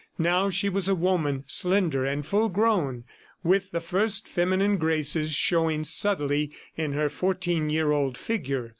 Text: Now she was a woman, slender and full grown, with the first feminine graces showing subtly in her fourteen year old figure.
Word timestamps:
Now 0.17 0.49
she 0.49 0.67
was 0.67 0.89
a 0.89 0.95
woman, 0.95 1.43
slender 1.45 2.05
and 2.05 2.25
full 2.25 2.49
grown, 2.49 3.03
with 3.43 3.69
the 3.69 3.79
first 3.79 4.27
feminine 4.27 4.77
graces 4.77 5.35
showing 5.35 5.83
subtly 5.83 6.51
in 6.75 6.93
her 6.93 7.07
fourteen 7.07 7.69
year 7.69 7.91
old 7.91 8.17
figure. 8.17 8.69